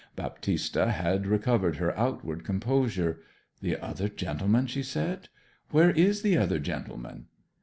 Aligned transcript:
Baptista 0.15 0.89
had 0.91 1.27
recovered 1.27 1.75
her 1.77 1.95
outward 1.95 2.43
composure. 2.43 3.19
'The 3.61 3.77
other 3.85 4.09
gentleman?' 4.09 4.65
she 4.65 4.81
said. 4.81 5.29
'Where 5.69 5.91
is 5.91 6.23
the 6.23 6.37
other 6.37 6.57
gentleman?' 6.57 7.27